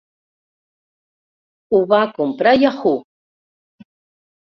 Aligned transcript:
Ho 1.77 1.83
va 1.93 2.01
comprar 2.17 2.57
Yahoo! 2.65 2.99